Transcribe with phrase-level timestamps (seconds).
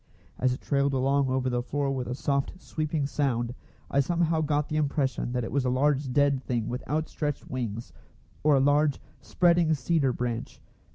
[0.39, 3.53] As it trailed along over the floor with a soft, sweeping sound,
[3.91, 7.93] I somehow got the impression that it was a large dead thing with outstretched wings,
[8.43, 10.59] or a large, spreading cedar branch.